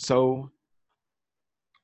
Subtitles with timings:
[0.00, 0.50] So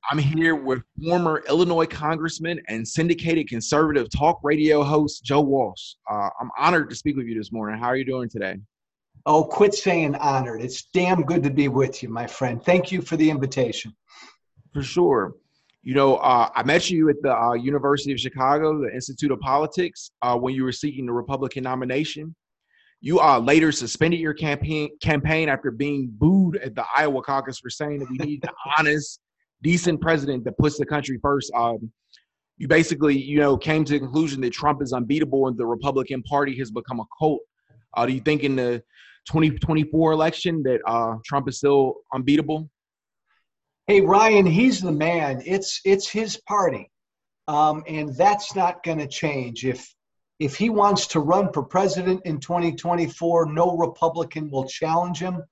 [0.09, 5.93] I'm here with former Illinois Congressman and syndicated conservative talk radio host Joe Walsh.
[6.09, 7.79] Uh, I'm honored to speak with you this morning.
[7.79, 8.57] How are you doing today?
[9.27, 10.61] Oh, quit saying honored.
[10.61, 12.63] It's damn good to be with you, my friend.
[12.63, 13.95] Thank you for the invitation.
[14.73, 15.35] For sure.
[15.83, 19.39] You know, uh, I met you at the uh, University of Chicago, the Institute of
[19.41, 22.35] Politics, uh, when you were seeking the Republican nomination.
[22.99, 27.69] You uh, later suspended your campaign campaign after being booed at the Iowa caucus for
[27.69, 29.19] saying that we need an honest,
[29.61, 31.51] decent president that puts the country first.
[31.53, 31.91] Um,
[32.57, 36.23] you basically, you know, came to the conclusion that Trump is unbeatable and the Republican
[36.23, 37.41] Party has become a cult.
[37.95, 38.81] Uh, do you think in the
[39.27, 42.69] 2024 election that uh, Trump is still unbeatable?
[43.85, 45.41] Hey Ryan, he's the man.
[45.45, 46.91] It's it's his party,
[47.47, 49.65] um, and that's not going to change.
[49.65, 49.87] If
[50.39, 55.43] if he wants to run for president in 2024, no Republican will challenge him.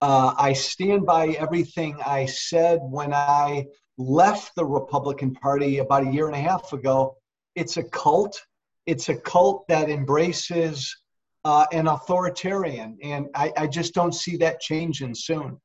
[0.00, 3.66] Uh, I stand by everything I said when I
[3.98, 7.16] left the Republican Party about a year and a half ago.
[7.54, 8.40] It's a cult.
[8.86, 10.96] It's a cult that embraces
[11.44, 15.60] uh, an authoritarian, and I, I just don't see that changing soon.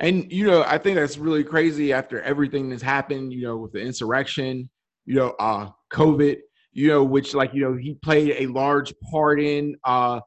[0.00, 3.32] And you know, I think that's really crazy after everything that's happened.
[3.32, 4.70] You know, with the insurrection,
[5.06, 6.38] you know, uh, COVID,
[6.72, 9.76] you know, which like you know he played a large part in.
[9.84, 10.20] Uh,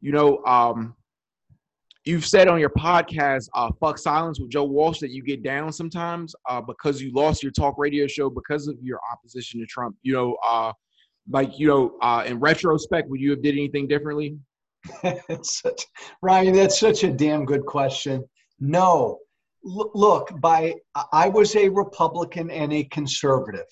[0.00, 0.94] you know, um,
[2.04, 5.72] you've said on your podcast, uh, "Fuck Silence" with Joe Walsh, that you get down
[5.72, 9.96] sometimes uh, because you lost your talk radio show because of your opposition to Trump.
[10.02, 10.72] You know, uh,
[11.30, 14.36] like you know, uh, in retrospect, would you have did anything differently?
[15.42, 15.86] such,
[16.22, 18.24] Ryan, that's such a damn good question.
[18.60, 19.18] No,
[19.66, 20.74] L- look, by
[21.12, 23.66] I was a Republican and a conservative.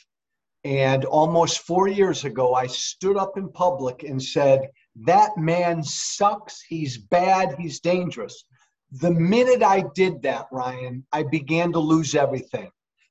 [0.66, 6.60] And almost four years ago, I stood up in public and said, That man sucks.
[6.60, 7.54] He's bad.
[7.56, 8.46] He's dangerous.
[8.90, 12.68] The minute I did that, Ryan, I began to lose everything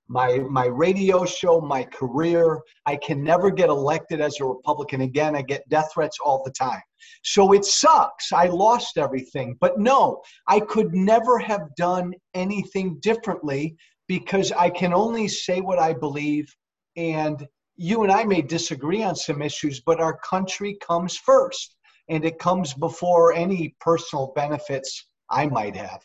[0.10, 2.60] my my radio show, my career.
[2.86, 5.34] I can never get elected as a Republican again.
[5.34, 6.82] I get death threats all the time.
[7.24, 8.34] So it sucks.
[8.34, 9.56] I lost everything.
[9.62, 13.78] But no, I could never have done anything differently
[14.10, 16.54] because I can only say what I believe
[16.96, 17.48] and
[17.78, 21.76] you and I may disagree on some issues, but our country comes first
[22.10, 26.02] and it comes before any personal benefits I might have.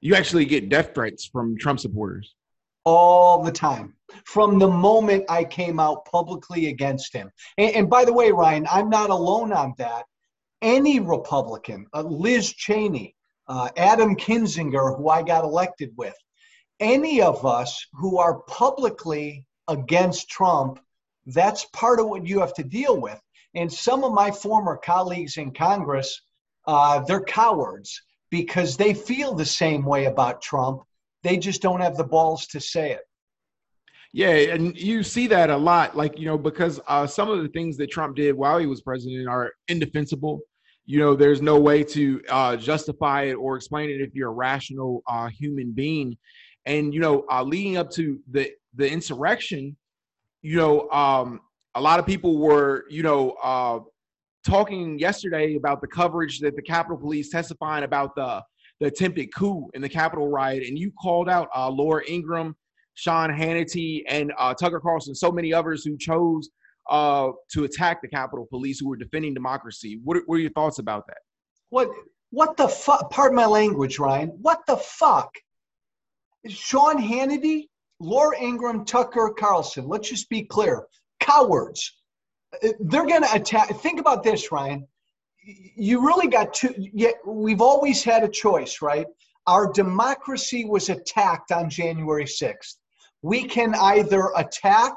[0.00, 2.34] You actually get death threats from Trump supporters
[2.84, 3.92] all the time
[4.24, 7.30] from the moment I came out publicly against him.
[7.58, 10.06] And, and by the way, Ryan, I'm not alone on that.
[10.62, 13.14] Any Republican, uh, Liz Cheney,
[13.46, 16.16] uh, Adam Kinzinger, who I got elected with,
[16.80, 20.80] any of us who are publicly against Trump,
[21.28, 23.20] that's part of what you have to deal with.
[23.54, 26.20] And some of my former colleagues in Congress,
[26.66, 28.00] uh, they're cowards
[28.30, 30.82] because they feel the same way about Trump
[31.22, 33.00] they just don't have the balls to say it.
[34.12, 37.48] Yeah, and you see that a lot, like you know, because uh, some of the
[37.48, 40.40] things that Trump did while he was president are indefensible.
[40.86, 44.32] You know, there's no way to uh, justify it or explain it if you're a
[44.32, 46.16] rational uh, human being.
[46.64, 49.76] And you know, uh, leading up to the the insurrection,
[50.42, 51.40] you know, um,
[51.74, 53.80] a lot of people were, you know, uh,
[54.46, 58.42] talking yesterday about the coverage that the Capitol Police testifying about the
[58.80, 62.54] the attempted coup in the Capitol riot, and you called out uh, Laura Ingraham,
[62.94, 66.48] Sean Hannity, and uh, Tucker Carlson, so many others who chose
[66.88, 70.00] uh, to attack the Capitol Police who were defending democracy.
[70.04, 71.18] What, what are your thoughts about that?
[71.70, 71.90] What
[72.30, 73.10] what the fuck?
[73.10, 74.28] Pardon my language, Ryan.
[74.40, 75.34] What the fuck?
[76.46, 77.68] Sean Hannity,
[78.00, 79.88] Laura Ingraham, Tucker Carlson.
[79.88, 80.86] Let's just be clear.
[81.20, 81.96] Cowards.
[82.62, 83.68] Uh, they're going to attack.
[83.80, 84.86] Think about this, Ryan
[85.76, 86.74] you really got two.
[86.76, 89.06] Yeah, we've always had a choice, right?
[89.46, 92.76] Our democracy was attacked on January 6th.
[93.22, 94.92] We can either attack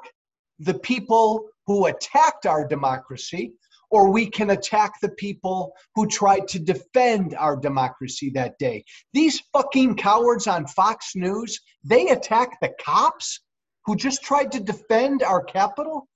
[0.59, 3.53] the people who attacked our democracy,
[3.91, 8.83] or we can attack the people who tried to defend our democracy that day.
[9.13, 13.39] These fucking cowards on Fox News, they attack the cops
[13.85, 16.07] who just tried to defend our capital?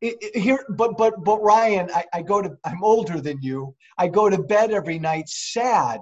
[0.00, 3.72] It, it, here but but but ryan I, I go to i'm older than you.
[3.98, 6.00] I go to bed every night sad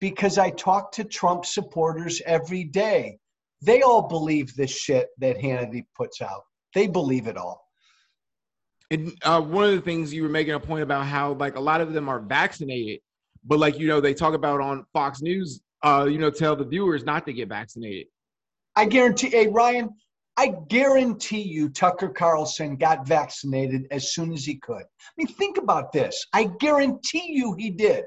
[0.00, 3.18] because i talk to trump supporters every day.
[3.62, 6.42] They all believe this shit that hannity puts out.
[6.74, 7.67] They believe it all
[8.90, 11.60] and uh, one of the things you were making a point about how like a
[11.60, 13.00] lot of them are vaccinated
[13.44, 16.64] but like you know they talk about on fox news uh you know tell the
[16.64, 18.06] viewers not to get vaccinated
[18.76, 19.88] i guarantee hey ryan
[20.38, 24.84] I guarantee you Tucker Carlson got vaccinated as soon as he could.
[24.84, 26.24] I mean, think about this.
[26.32, 28.04] I guarantee you he did.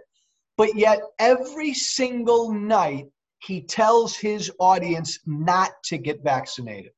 [0.56, 3.07] But yet, every single night,
[3.39, 6.94] he tells his audience not to get vaccinated.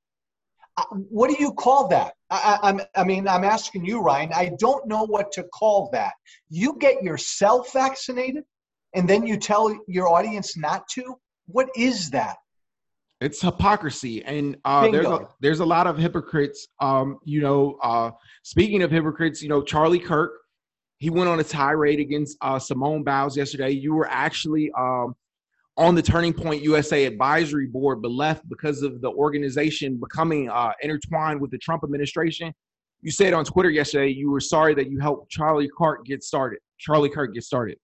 [0.78, 2.14] Uh, what do you call that?
[2.30, 4.32] I, I'm, I mean, I'm asking you, Ryan.
[4.34, 6.14] I don't know what to call that.
[6.50, 8.44] You get yourself vaccinated
[8.94, 11.16] and then you tell your audience not to?
[11.48, 12.38] What is that?
[13.22, 16.68] It's hypocrisy, and uh, there's a, there's a lot of hypocrites.
[16.82, 18.12] Um, you know, uh,
[18.44, 20.34] speaking of hypocrites, you know Charlie Kirk,
[20.98, 23.70] he went on a tirade against uh, Simone Biles yesterday.
[23.70, 25.16] You were actually um,
[25.78, 30.72] on the Turning Point USA advisory board, but left because of the organization becoming uh,
[30.82, 32.54] intertwined with the Trump administration.
[33.02, 36.60] You said on Twitter yesterday you were sorry that you helped Charlie Kirk get started.
[36.78, 37.78] Charlie Kirk get started.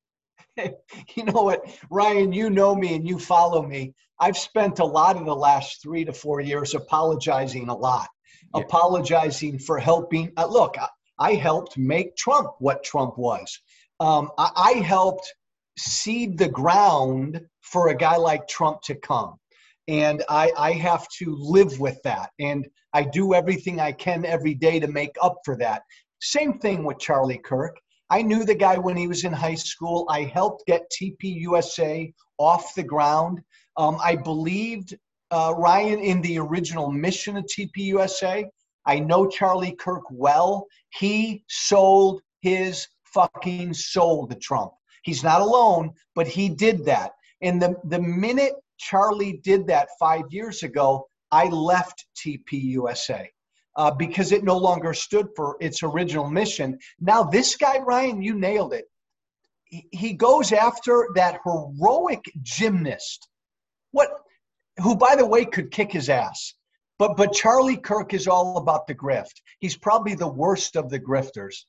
[0.58, 3.94] you know what, Ryan, you know me and you follow me.
[4.20, 8.08] I've spent a lot of the last three to four years apologizing a lot,
[8.54, 8.62] yeah.
[8.62, 10.32] apologizing for helping.
[10.38, 10.88] Uh, look, I,
[11.18, 13.60] I, helped make Trump what Trump was.
[14.00, 15.34] Um, I, I helped
[15.80, 19.36] seed the ground for a guy like Trump to come.
[19.88, 22.30] And I, I have to live with that.
[22.40, 25.82] And I do everything I can every day to make up for that.
[26.22, 27.80] Same thing with Charlie Kirk.
[28.10, 30.06] I knew the guy when he was in high school.
[30.10, 33.42] I helped get TPUSA off the ground.
[33.78, 34.98] Um, I believed
[35.32, 38.46] uh, Ryan in the original mission of TPUSA.
[38.86, 40.66] I know Charlie Kirk well.
[40.90, 44.72] He sold his fucking soul to Trump.
[45.10, 47.14] He's not alone, but he did that.
[47.42, 53.26] And the, the minute Charlie did that five years ago, I left TPUSA
[53.76, 56.78] uh, because it no longer stood for its original mission.
[57.00, 58.86] Now, this guy, Ryan, you nailed it.
[59.66, 63.28] He, goes after that heroic gymnast,
[63.90, 64.10] what,
[64.78, 66.54] who, by the way, could kick his ass.
[67.00, 69.42] But, but Charlie Kirk is all about the grift.
[69.58, 71.66] He's probably the worst of the grifters.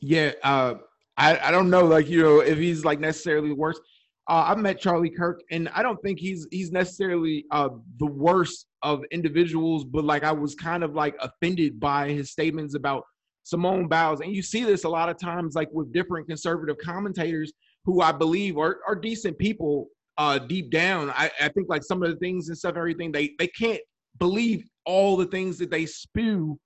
[0.00, 0.74] Yeah, uh,
[1.16, 3.80] I, I don't know, like you know, if he's like necessarily the worst.
[4.26, 7.68] Uh, I've met Charlie Kirk, and I don't think he's he's necessarily uh,
[7.98, 12.74] the worst of individuals, but like I was kind of like offended by his statements
[12.74, 13.04] about
[13.42, 17.52] Simone Biles, and you see this a lot of times, like with different conservative commentators
[17.84, 21.10] who I believe are are decent people uh, deep down.
[21.10, 23.80] I, I think like some of the things and stuff, everything they they can't
[24.18, 26.58] believe all the things that they spew,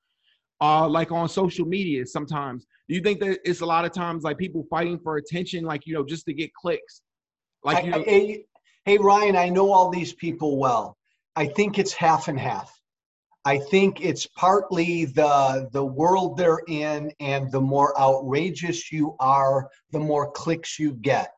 [0.61, 2.67] uh, like on social media sometimes.
[2.89, 5.87] Do you think that it's a lot of times like people fighting for attention, like
[5.87, 7.03] you know, just to get clicks?
[7.65, 8.45] Like, you know, hey,
[8.85, 10.97] hey, Ryan, I know all these people well.
[11.37, 12.73] I think it's half and half.
[13.45, 19.69] I think it's partly the the world they're in, and the more outrageous you are,
[19.91, 21.33] the more clicks you get.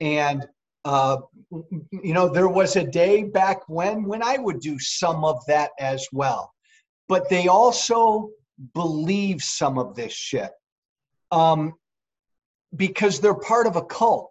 [0.00, 0.46] And
[0.84, 1.18] uh,
[1.50, 5.70] you know, there was a day back when when I would do some of that
[5.80, 6.52] as well.
[7.08, 8.30] But they also
[8.74, 10.50] believe some of this shit
[11.30, 11.74] um,
[12.74, 14.30] because they're part of a cult.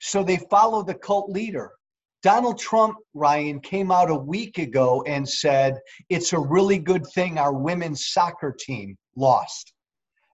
[0.00, 1.72] So they follow the cult leader.
[2.22, 7.38] Donald Trump, Ryan, came out a week ago and said it's a really good thing
[7.38, 9.72] our women's soccer team lost.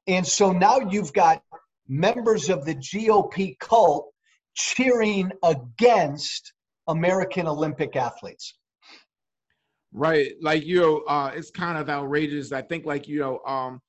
[0.08, 1.42] And so now you've got
[1.88, 4.08] members of the GOP cult
[4.54, 6.52] cheering against
[6.88, 8.54] American Olympic athletes.
[9.98, 10.32] Right.
[10.42, 12.52] Like, you know, uh, it's kind of outrageous.
[12.52, 13.80] I think, like, you know, um,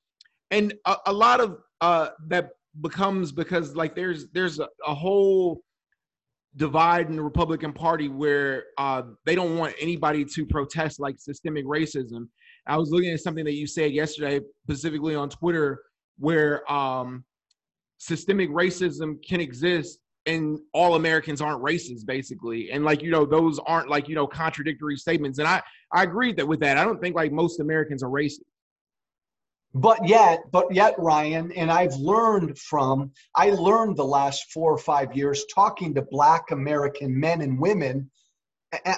[0.50, 2.48] and a, a lot of uh, that
[2.80, 5.60] becomes because, like, there's there's a, a whole
[6.56, 11.66] divide in the Republican Party where uh, they don't want anybody to protest like systemic
[11.66, 12.26] racism.
[12.66, 15.82] I was looking at something that you said yesterday, specifically on Twitter,
[16.18, 17.22] where um,
[17.98, 22.70] systemic racism can exist and all Americans aren't racist, basically.
[22.70, 25.38] And like, you know, those aren't like, you know, contradictory statements.
[25.38, 26.76] And I, I agree that with that.
[26.78, 28.40] I don't think like most Americans are racist.
[29.74, 34.78] But yet but yet ryan and i've learned from i learned the last four or
[34.78, 38.10] five years talking to black american men and women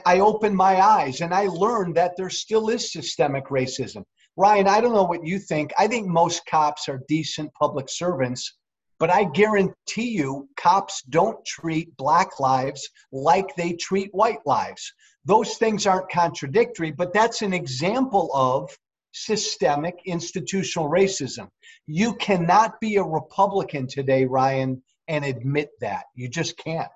[0.06, 4.04] i opened my eyes and i learned that there still is systemic racism.
[4.36, 5.72] Ryan i don't know what you think.
[5.76, 8.56] I think most cops are decent public servants
[9.00, 14.92] but i guarantee you cops don't treat black lives like they treat white lives
[15.24, 18.70] those things aren't contradictory but that's an example of
[19.12, 21.48] systemic institutional racism.
[21.86, 26.04] You cannot be a Republican today, Ryan, and admit that.
[26.14, 26.90] You just can't.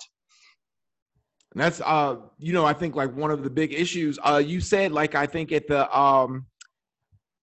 [1.52, 4.61] And that's uh you know I think like one of the big issues uh you
[4.61, 6.47] said like I think at the um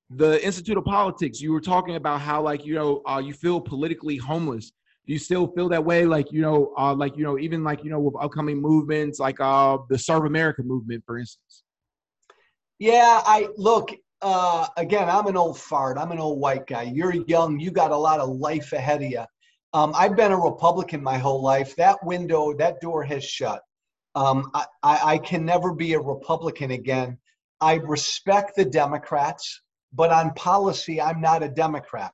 [0.09, 3.61] the Institute of Politics you were talking about how like you know uh you feel
[3.61, 4.71] politically homeless.
[5.07, 7.83] Do you still feel that way like you know uh like you know even like
[7.83, 11.63] you know with upcoming movements like uh the Serve America movement for instance?
[12.81, 13.91] Yeah, I look,
[14.23, 15.99] uh, again, I'm an old fart.
[15.99, 16.81] I'm an old white guy.
[16.83, 17.59] You're young.
[17.59, 19.23] You got a lot of life ahead of you.
[19.73, 21.75] Um, I've been a Republican my whole life.
[21.75, 23.61] That window, that door has shut.
[24.15, 27.19] Um, I, I can never be a Republican again.
[27.61, 29.61] I respect the Democrats,
[29.93, 32.11] but on policy, I'm not a Democrat.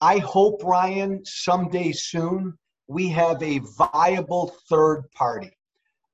[0.00, 2.58] I hope, Ryan, someday soon,
[2.88, 5.56] we have a viable third party,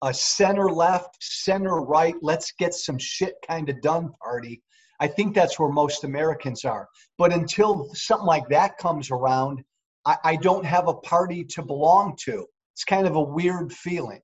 [0.03, 4.63] a center left, center right, let's get some shit kind of done party.
[5.01, 6.89] I think that's where most Americans are.
[7.19, 9.63] But until something like that comes around,
[10.05, 12.47] I, I don't have a party to belong to.
[12.75, 14.21] It's kind of a weird feeling.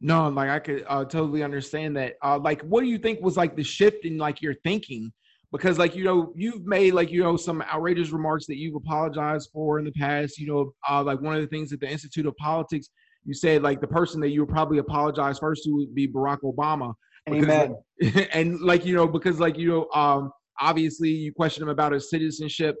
[0.00, 2.14] No, like I could uh, totally understand that.
[2.22, 5.12] Uh, like, what do you think was like the shift in like your thinking?
[5.52, 9.50] Because like you know, you've made like you know some outrageous remarks that you've apologized
[9.52, 10.38] for in the past.
[10.38, 12.88] You know, uh, like one of the things at the Institute of Politics,
[13.24, 16.40] you said like the person that you would probably apologize first to would be Barack
[16.40, 16.94] Obama.
[17.26, 18.28] Because, Amen.
[18.32, 22.10] and like you know, because like you know, um, obviously you question him about his
[22.10, 22.76] citizenship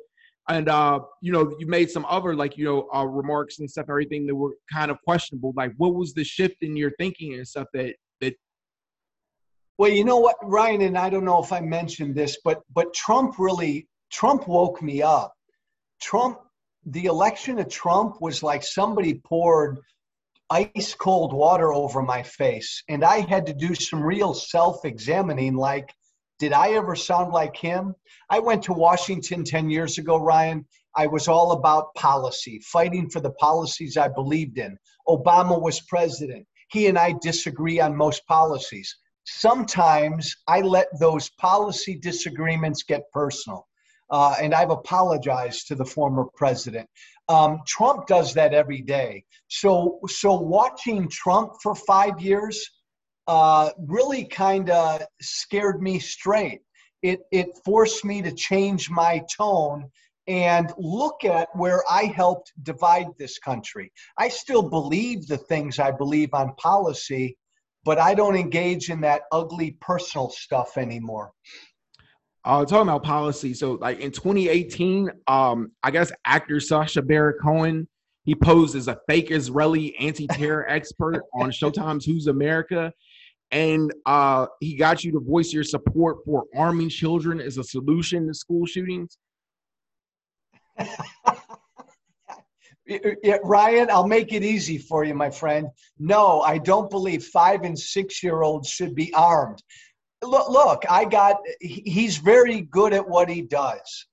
[0.48, 3.86] and uh, you know, you made some other like you know uh, remarks and stuff,
[3.88, 5.54] everything that were kind of questionable.
[5.56, 7.94] Like, what was the shift in your thinking and stuff that?
[9.76, 12.94] Well, you know what, Ryan, and I don't know if I mentioned this, but but
[12.94, 15.34] Trump really Trump woke me up.
[16.00, 16.38] Trump,
[16.86, 19.80] the election of Trump was like somebody poured
[20.48, 25.56] ice cold water over my face, and I had to do some real self examining.
[25.56, 25.92] Like,
[26.38, 27.94] did I ever sound like him?
[28.30, 30.64] I went to Washington 10 years ago, Ryan.
[30.96, 34.78] I was all about policy, fighting for the policies I believed in.
[35.08, 36.46] Obama was president.
[36.70, 38.96] He and I disagree on most policies.
[39.24, 43.66] Sometimes I let those policy disagreements get personal.
[44.10, 46.88] Uh, and I've apologized to the former president.
[47.28, 49.24] Um, Trump does that every day.
[49.48, 52.70] So, so watching Trump for five years,
[53.26, 56.60] uh, really kind of scared me straight.
[57.02, 59.90] It, it forced me to change my tone
[60.26, 63.92] and look at where I helped divide this country.
[64.18, 67.36] I still believe the things I believe on policy,
[67.84, 71.32] but I don't engage in that ugly personal stuff anymore.
[72.44, 77.88] Uh, talking about policy, so like in 2018, um, I guess actor Sacha Baron Cohen
[78.24, 82.92] he posed as a fake Israeli anti-terror expert on Showtime's Who's America,
[83.50, 88.26] and uh, he got you to voice your support for arming children as a solution
[88.26, 89.18] to school shootings.
[92.86, 95.68] yeah, Ryan, I'll make it easy for you, my friend.
[95.98, 99.62] No, I don't believe five and six year olds should be armed.
[100.22, 104.06] Look, look, I got, he's very good at what he does.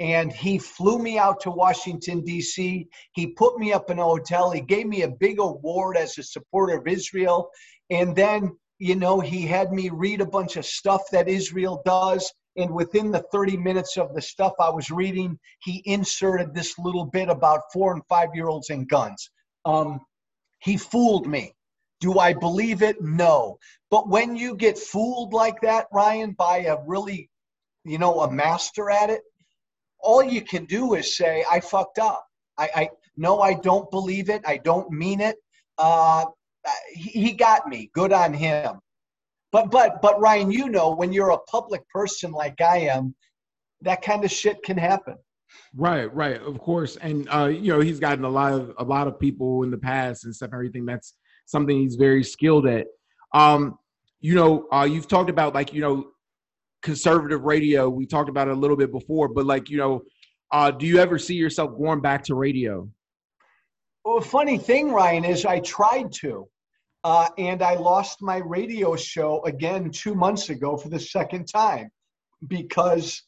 [0.00, 2.86] And he flew me out to Washington, D.C.
[3.12, 4.50] He put me up in a hotel.
[4.50, 7.50] He gave me a big award as a supporter of Israel.
[7.90, 12.32] And then you know, he had me read a bunch of stuff that Israel does.
[12.56, 17.04] And within the 30 minutes of the stuff I was reading, he inserted this little
[17.04, 19.30] bit about four and five year olds and guns.
[19.64, 20.00] Um,
[20.60, 21.54] he fooled me.
[22.00, 23.00] Do I believe it?
[23.00, 23.58] No.
[23.90, 27.28] But when you get fooled like that, Ryan, by a really,
[27.84, 29.22] you know, a master at it,
[30.00, 32.24] all you can do is say, I fucked up.
[32.56, 34.42] I, I no, I don't believe it.
[34.46, 35.36] I don't mean it.
[35.76, 36.26] Uh,
[36.92, 37.90] he got me.
[37.92, 38.80] Good on him.
[39.50, 43.14] But but but Ryan, you know, when you're a public person like I am,
[43.82, 45.16] that kind of shit can happen.
[45.74, 46.96] Right, right, of course.
[46.96, 49.78] And uh, you know, he's gotten a lot of a lot of people in the
[49.78, 50.50] past and stuff.
[50.52, 51.14] Everything that's
[51.46, 52.86] something he's very skilled at.
[53.34, 53.78] Um,
[54.20, 56.08] you know, uh, you've talked about like you know,
[56.82, 57.88] conservative radio.
[57.88, 60.02] We talked about it a little bit before, but like you know,
[60.52, 62.88] uh, do you ever see yourself going back to radio?
[64.04, 66.48] Well, funny thing, Ryan, is I tried to.
[67.04, 71.90] Uh, and I lost my radio show again two months ago for the second time
[72.46, 73.22] because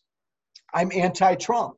[0.75, 1.77] I'm anti-Trump.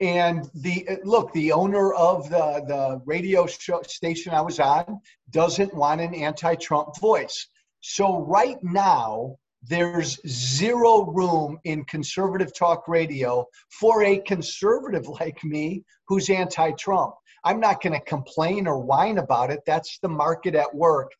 [0.00, 5.74] And the look, the owner of the the radio show station I was on doesn't
[5.74, 7.48] want an anti-Trump voice.
[7.80, 15.82] So right now, there's zero room in conservative talk radio for a conservative like me
[16.08, 17.14] who's anti-Trump.
[17.46, 19.60] I'm not going to complain or whine about it.
[19.66, 21.12] That's the market at work.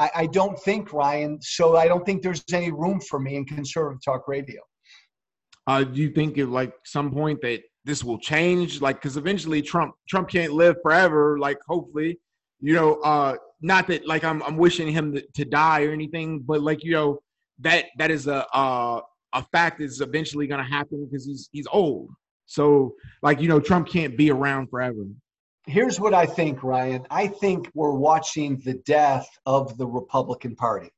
[0.00, 3.44] I, I don't think, Ryan, so I don't think there's any room for me in
[3.44, 4.60] conservative talk radio.
[5.68, 8.80] Uh, do you think at like some point that this will change?
[8.80, 11.38] Like, because eventually Trump Trump can't live forever.
[11.38, 12.18] Like, hopefully,
[12.60, 16.60] you know, uh, not that like I'm I'm wishing him to, die or anything, but
[16.60, 17.20] like you know
[17.60, 19.00] that that is a uh,
[19.32, 22.10] a fact is eventually going to happen because he's he's old.
[22.46, 25.04] So like you know Trump can't be around forever
[25.68, 27.06] here's what I think, Ryan.
[27.10, 30.90] I think we're watching the death of the Republican Party.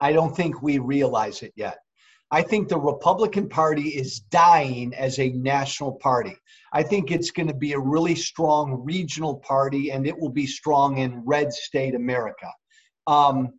[0.00, 1.78] I don't think we realize it yet.
[2.30, 6.36] I think the Republican Party is dying as a national party.
[6.72, 10.46] I think it's going to be a really strong regional party and it will be
[10.46, 12.50] strong in red state America.
[13.06, 13.52] Um,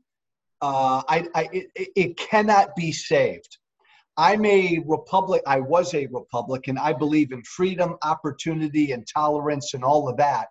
[0.62, 3.58] uh, I, I, it, it cannot be saved.
[4.22, 5.42] I'm a Republic.
[5.48, 6.78] I was a Republican.
[6.78, 10.50] I believe in freedom, opportunity, and tolerance, and all of that.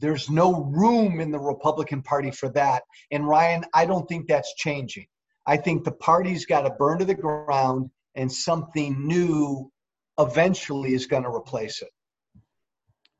[0.00, 2.82] There's no room in the Republican Party for that.
[3.12, 5.06] And Ryan, I don't think that's changing.
[5.46, 9.70] I think the party's got to burn to the ground, and something new
[10.18, 11.90] eventually is going to replace it.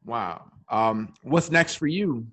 [0.05, 0.51] Wow.
[0.71, 2.27] Um, what's next for you?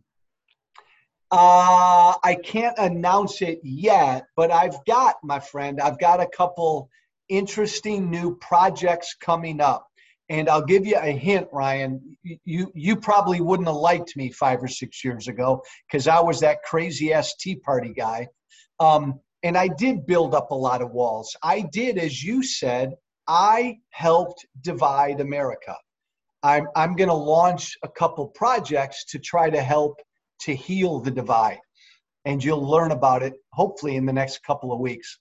[1.29, 6.89] Uh, I can't announce it yet, but I've got, my friend, I've got a couple
[7.31, 9.87] interesting new projects coming up.
[10.29, 12.17] And I'll give you a hint, Ryan.
[12.45, 16.39] You you probably wouldn't have liked me five or six years ago because I was
[16.41, 18.27] that crazy ass Tea Party guy.
[18.79, 21.35] Um, and I did build up a lot of walls.
[21.43, 22.93] I did, as you said,
[23.27, 25.75] I helped divide America.
[26.43, 29.99] I'm I'm going to launch a couple projects to try to help
[30.41, 31.59] to heal the divide,
[32.25, 35.19] and you'll learn about it hopefully in the next couple of weeks.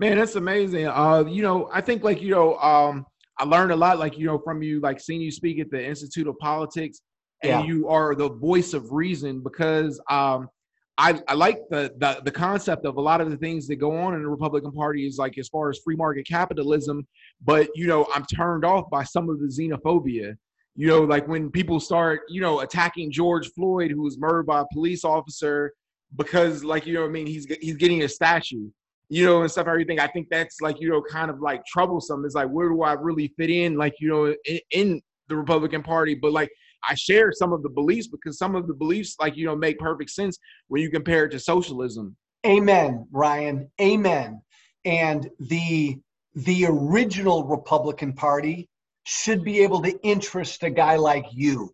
[0.00, 0.86] Man, that's amazing.
[0.86, 3.04] Uh, you know, I think like you know, um,
[3.38, 5.86] I learned a lot, like you know, from you, like seeing you speak at the
[5.86, 7.02] Institute of Politics,
[7.42, 7.62] and yeah.
[7.62, 10.48] you are the voice of reason because um,
[10.96, 13.94] I, I like the, the the concept of a lot of the things that go
[13.94, 17.06] on in the Republican Party is like as far as free market capitalism,
[17.44, 20.34] but you know, I'm turned off by some of the xenophobia.
[20.76, 24.60] You know, like when people start, you know, attacking George Floyd, who was murdered by
[24.60, 25.74] a police officer
[26.16, 28.70] because, like, you know, I mean, he's he's getting a statue
[29.10, 29.98] you know, and stuff, everything.
[29.98, 32.24] I think that's like, you know, kind of like troublesome.
[32.24, 35.82] It's like, where do I really fit in, like, you know, in, in the Republican
[35.82, 36.14] Party?
[36.14, 36.48] But like,
[36.88, 39.78] I share some of the beliefs because some of the beliefs, like, you know, make
[39.78, 40.38] perfect sense
[40.68, 42.16] when you compare it to socialism.
[42.46, 43.68] Amen, Ryan.
[43.80, 44.40] Amen.
[44.84, 45.98] And the
[46.36, 48.68] the original Republican Party
[49.04, 51.70] should be able to interest a guy like you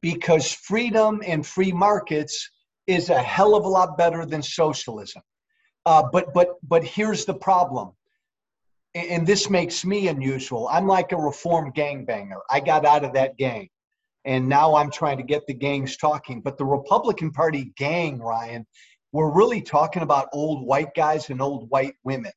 [0.00, 2.48] because freedom and free markets
[2.86, 5.20] is a hell of a lot better than socialism.
[5.86, 7.92] Uh, but but but here's the problem,
[8.96, 10.68] and this makes me unusual.
[10.68, 12.40] I'm like a reformed gangbanger.
[12.50, 13.68] I got out of that gang,
[14.24, 16.40] and now I'm trying to get the gangs talking.
[16.42, 18.66] But the Republican Party gang, Ryan,
[19.12, 22.32] we're really talking about old white guys and old white women.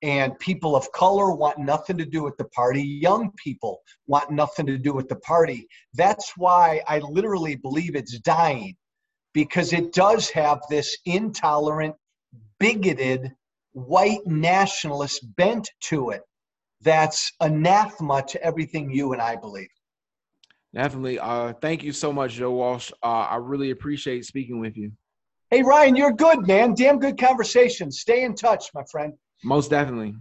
[0.00, 2.82] And people of color want nothing to do with the party.
[2.82, 5.66] Young people want nothing to do with the party.
[5.94, 8.76] That's why I literally believe it's dying
[9.34, 11.96] because it does have this intolerant
[12.58, 13.32] bigoted
[13.72, 16.22] white nationalist bent to it
[16.80, 19.68] that's anathema to everything you and I believe.
[20.74, 21.18] Definitely.
[21.18, 22.92] Uh, thank you so much, Joe Walsh.
[23.02, 24.92] Uh, I really appreciate speaking with you.
[25.50, 26.74] Hey, Ryan, you're good, man.
[26.74, 27.90] Damn good conversation.
[27.90, 29.14] Stay in touch, my friend.
[29.42, 30.14] Most definitely.